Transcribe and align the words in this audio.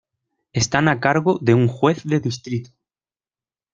Están 0.61 0.87
a 0.87 0.99
cargo 0.99 1.37
de 1.43 1.53
un 1.53 1.67
Juez 1.67 2.03
de 2.05 2.19
Distrito. 2.19 2.71